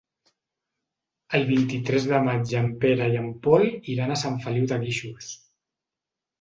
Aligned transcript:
El 1.39 1.45
vint-i-tres 1.49 2.07
de 2.13 2.23
maig 2.29 2.55
en 2.63 2.73
Pere 2.87 3.11
i 3.13 3.21
en 3.21 3.29
Pol 3.45 3.69
iran 3.95 4.17
a 4.17 4.21
Sant 4.25 4.43
Feliu 4.49 4.69
de 4.75 4.83
Guíxols. 4.89 5.33